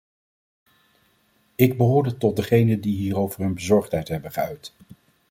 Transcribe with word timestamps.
Ik 1.55 1.77
behoorde 1.77 2.17
tot 2.17 2.35
degenen 2.35 2.81
die 2.81 2.95
hierover 2.95 3.41
hun 3.41 3.53
bezorgdheid 3.53 4.07
hebben 4.07 4.31
geuit. 4.31 4.73